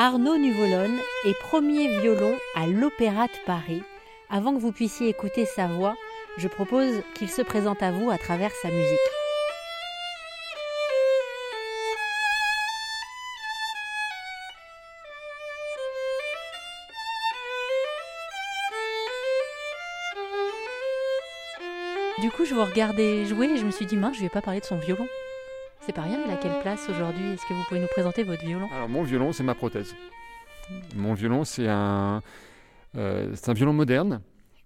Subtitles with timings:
[0.00, 0.96] Arnaud Nuvolone
[1.26, 3.82] est premier violon à l'Opéra de Paris.
[4.30, 5.96] Avant que vous puissiez écouter sa voix,
[6.36, 8.96] je propose qu'il se présente à vous à travers sa musique.
[22.20, 24.42] Du coup, je vous regardais jouer et je me suis dit, mince, je vais pas
[24.42, 25.08] parler de son violon.
[25.88, 27.28] C'est pas rien, il a quelle place aujourd'hui?
[27.28, 28.68] Est-ce que vous pouvez nous présenter votre violon?
[28.74, 29.96] Alors, mon violon, c'est ma prothèse.
[30.94, 32.20] Mon violon, c'est un,
[32.94, 34.20] euh, un violon moderne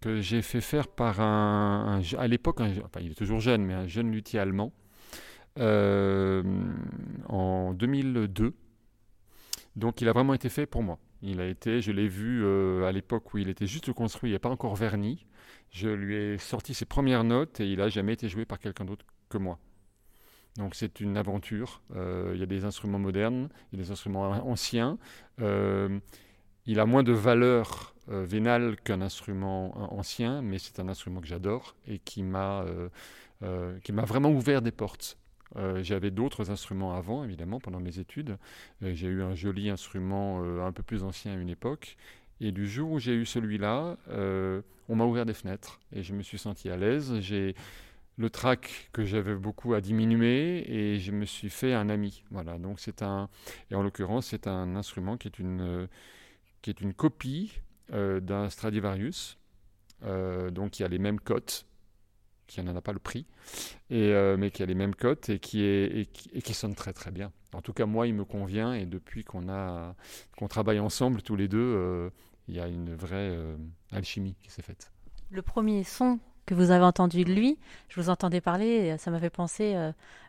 [0.00, 3.86] que j'ai fait faire par un, à l'époque, enfin, il est toujours jeune, mais un
[3.86, 4.72] jeune luthier allemand,
[5.60, 6.42] euh,
[7.28, 8.52] en 2002.
[9.76, 10.98] Donc, il a vraiment été fait pour moi.
[11.22, 14.32] Il a été, je l'ai vu euh, à l'époque où il était juste construit, il
[14.32, 15.24] n'est pas encore verni.
[15.70, 18.84] Je lui ai sorti ses premières notes et il n'a jamais été joué par quelqu'un
[18.84, 19.60] d'autre que moi.
[20.56, 21.82] Donc c'est une aventure.
[21.96, 24.98] Euh, il y a des instruments modernes, il y a des instruments anciens.
[25.40, 25.98] Euh,
[26.66, 31.74] il a moins de valeur vénale qu'un instrument ancien, mais c'est un instrument que j'adore
[31.86, 32.64] et qui m'a
[33.40, 35.18] vraiment ouvert des portes.
[35.56, 38.36] Euh, j'avais d'autres instruments avant, évidemment, pendant mes études.
[38.82, 41.96] Euh, j'ai eu un joli instrument euh, un peu plus ancien à une époque.
[42.40, 43.96] Et du jour où j'ai eu celui-là,
[44.88, 47.20] on m'a ouvert des fenêtres et je me suis senti à l'aise.
[47.20, 47.54] J'ai
[48.16, 52.24] le trac que j'avais beaucoup à diminuer et je me suis fait un ami.
[52.30, 53.28] Voilà, donc c'est un,
[53.70, 55.88] et en l'occurrence, c'est un instrument qui est une,
[56.62, 59.38] qui est une copie d'un Stradivarius,
[60.02, 61.66] donc qui a les mêmes cotes
[62.46, 63.26] qui n'en a pas le prix,
[63.90, 66.92] et, euh, mais qui a les mêmes cotes et qui, est, et qui, sonne très
[66.92, 67.32] très bien.
[67.52, 69.94] En tout cas, moi, il me convient, et depuis qu'on a
[70.36, 72.10] qu'on travaille ensemble tous les deux, euh,
[72.48, 73.56] il y a une vraie euh,
[73.92, 74.92] alchimie qui s'est faite.
[75.30, 79.18] Le premier son que vous avez entendu de lui, je vous entendais parler, ça m'a
[79.18, 79.74] fait penser,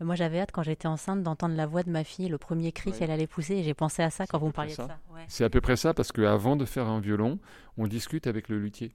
[0.00, 2.92] moi j'avais hâte quand j'étais enceinte d'entendre la voix de ma fille, le premier cri
[2.92, 4.98] qu'elle allait pousser, et j'ai pensé à ça quand vous me parliez de ça.
[5.26, 7.38] C'est à peu près ça, parce qu'avant de faire un violon,
[7.76, 8.92] on discute avec le luthier.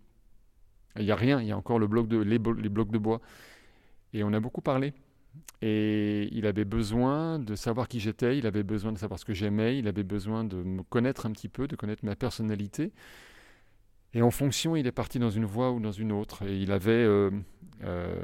[0.97, 3.21] Il n'y a rien, il y a encore le bloc de, les, blocs de bois.
[4.13, 4.93] Et on a beaucoup parlé.
[5.61, 9.33] Et il avait besoin de savoir qui j'étais, il avait besoin de savoir ce que
[9.33, 12.91] j'aimais, il avait besoin de me connaître un petit peu, de connaître ma personnalité.
[14.13, 16.43] Et en fonction, il est parti dans une voie ou dans une autre.
[16.43, 17.31] Et il avait, euh,
[17.83, 18.15] euh,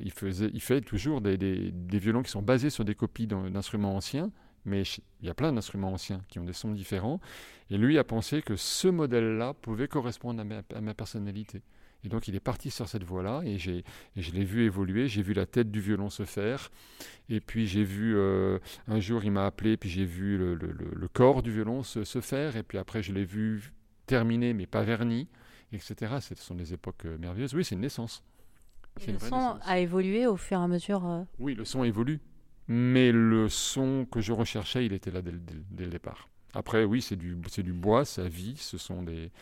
[0.00, 4.30] il faisait, fait toujours des, violons qui sont basés sur des copies d'instruments anciens,
[4.64, 4.82] mais
[5.20, 7.20] il y a plein d'instruments anciens qui ont des sons différents.
[7.70, 10.42] Et lui a pensé que ce modèle-là pouvait correspondre
[10.74, 11.62] à ma personnalité.
[12.04, 13.82] Et donc il est parti sur cette voie-là et, j'ai,
[14.16, 16.70] je l'ai vu évoluer, j'ai vu la tête du violon se faire,
[17.30, 21.42] et puis j'ai vu, euh, un jour il m'a appelé, puis j'ai vu le, corps
[21.42, 23.72] du violon se, faire, et puis après je l'ai vu
[24.06, 25.28] terminé mais pas verni,
[25.72, 26.16] etc.
[26.20, 27.54] Ce sont des époques euh, merveilleuses.
[27.54, 28.22] Oui, c'est une naissance.
[29.06, 32.20] Et le son a évolué au fur et à mesure euh Oui, le son évolue,
[32.68, 35.32] mais le son que je recherchais, il était là dès,
[35.70, 36.28] dès le départ.
[36.54, 39.32] Après, oui, c'est du, du bois, ça vit, ce sont des,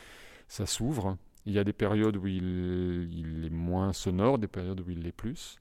[0.48, 1.18] ça s'ouvre.
[1.44, 5.12] Il y a des périodes où il, est moins sonore, des périodes où il l'est
[5.12, 5.58] plus.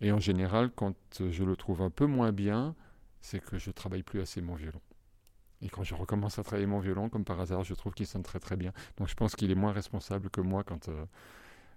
[0.00, 2.74] Et en général, quand je le trouve un peu moins bien,
[3.20, 4.80] c'est que je travaille plus assez mon violon.
[5.62, 8.22] Et quand je recommence à travailler mon violon, comme par hasard, je trouve qu'il sonne
[8.22, 8.72] très très bien.
[8.98, 11.04] Donc je pense qu'il est moins responsable que moi quand, euh,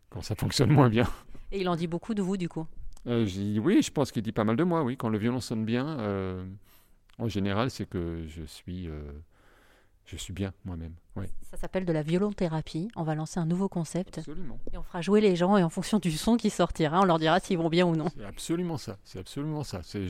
[0.10, 1.08] quand ça fonctionne moins bien.
[1.52, 2.68] Et il en dit beaucoup de vous du coup?
[3.06, 3.26] Euh,
[3.62, 4.98] Oui, je pense qu'il dit pas mal de moi, oui.
[4.98, 6.46] Quand le violon sonne bien, euh,
[7.18, 8.90] en général, c'est que je suis
[10.08, 10.94] je suis bien moi-même.
[11.52, 12.90] Ça s'appelle de la violonthérapie.
[12.96, 14.20] On va lancer un nouveau concept.
[14.20, 14.58] Absolument.
[14.74, 17.20] Et on fera jouer les gens et en fonction du son qui sortira, on leur
[17.20, 18.08] dira s'ils vont bien ou non.
[18.16, 18.98] C'est absolument ça.
[19.04, 19.82] C'est absolument ça.
[19.84, 20.08] C'est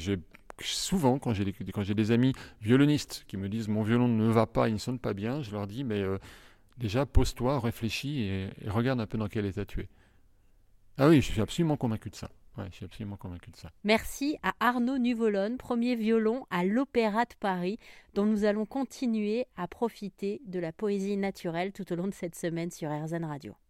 [0.61, 4.73] souvent quand j'ai des amis violonistes qui me disent mon violon ne va pas, il
[4.73, 6.17] ne sonne pas bien, je leur dis mais euh,
[6.77, 9.89] déjà pose-toi, réfléchis et, regarde un peu dans quel état tu es.
[10.97, 12.29] Ah oui, je suis absolument convaincu de ça.
[12.57, 13.69] Ouais, je suis absolument convaincu de ça.
[13.83, 17.77] Merci à Arnaud Nuvolone, premier violon à l'Opéra de Paris,
[18.15, 22.35] dont nous allons continuer à profiter de la poésie naturelle tout au long de cette
[22.35, 23.55] semaine sur RZN Radio.